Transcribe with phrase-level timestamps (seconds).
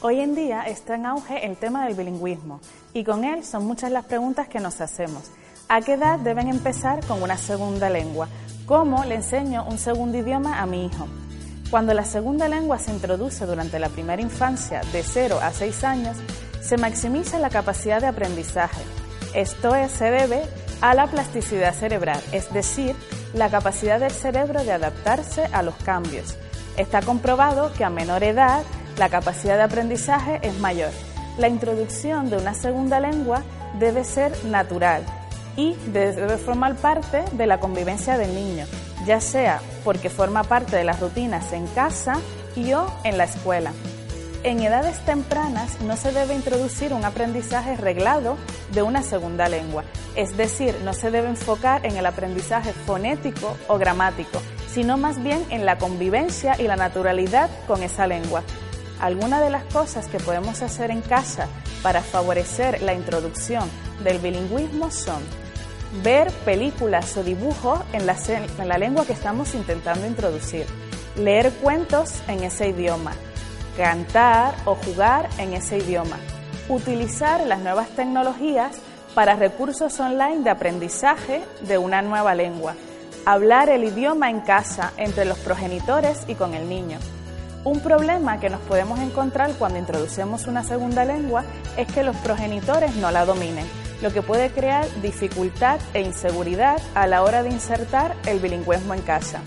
[0.00, 2.60] Hoy en día está en auge el tema del bilingüismo
[2.92, 5.30] y con él son muchas las preguntas que nos hacemos.
[5.68, 8.28] ¿A qué edad deben empezar con una segunda lengua?
[8.66, 11.06] ¿Cómo le enseño un segundo idioma a mi hijo?
[11.70, 16.16] Cuando la segunda lengua se introduce durante la primera infancia de 0 a 6 años,
[16.60, 18.82] se maximiza la capacidad de aprendizaje.
[19.32, 20.42] Esto es, se debe
[20.80, 22.94] a la plasticidad cerebral, es decir,
[23.32, 26.36] la capacidad del cerebro de adaptarse a los cambios.
[26.76, 28.62] Está comprobado que a menor edad
[28.96, 30.90] la capacidad de aprendizaje es mayor.
[31.38, 33.42] La introducción de una segunda lengua
[33.78, 35.04] debe ser natural
[35.56, 38.66] y debe formar parte de la convivencia del niño,
[39.06, 42.14] ya sea porque forma parte de las rutinas en casa
[42.56, 43.72] y o en la escuela.
[44.44, 48.36] En edades tempranas no se debe introducir un aprendizaje reglado
[48.72, 49.84] de una segunda lengua,
[50.16, 55.42] es decir, no se debe enfocar en el aprendizaje fonético o gramático, sino más bien
[55.48, 58.42] en la convivencia y la naturalidad con esa lengua.
[59.04, 61.46] Algunas de las cosas que podemos hacer en casa
[61.82, 63.68] para favorecer la introducción
[64.02, 65.22] del bilingüismo son
[66.02, 70.64] ver películas o dibujos en la, en la lengua que estamos intentando introducir,
[71.16, 73.12] leer cuentos en ese idioma,
[73.76, 76.16] cantar o jugar en ese idioma,
[76.70, 78.78] utilizar las nuevas tecnologías
[79.14, 82.74] para recursos online de aprendizaje de una nueva lengua,
[83.26, 86.96] hablar el idioma en casa entre los progenitores y con el niño.
[87.64, 91.44] Un problema que nos podemos encontrar cuando introducimos una segunda lengua
[91.76, 93.66] es que los progenitores no la dominen
[94.04, 99.00] lo que puede crear dificultad e inseguridad a la hora de insertar el bilingüismo en
[99.00, 99.40] casa.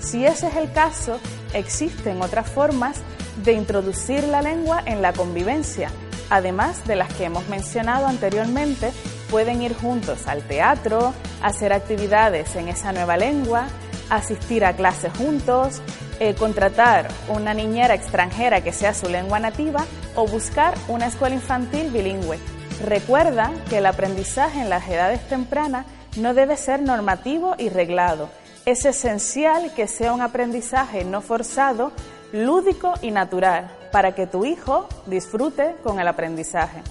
[0.00, 1.18] Si ese es el caso,
[1.54, 2.98] existen otras formas
[3.42, 5.88] de introducir la lengua en la convivencia,
[6.28, 8.92] además de las que hemos mencionado anteriormente,
[9.30, 13.68] pueden ir juntos al teatro, hacer actividades en esa nueva lengua,
[14.16, 15.80] asistir a clases juntos,
[16.20, 21.90] eh, contratar una niñera extranjera que sea su lengua nativa o buscar una escuela infantil
[21.90, 22.38] bilingüe.
[22.84, 25.86] Recuerda que el aprendizaje en las edades tempranas
[26.16, 28.28] no debe ser normativo y reglado.
[28.66, 31.92] Es esencial que sea un aprendizaje no forzado,
[32.32, 36.82] lúdico y natural, para que tu hijo disfrute con el aprendizaje.